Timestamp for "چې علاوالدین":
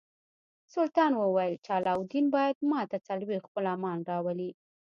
1.63-2.25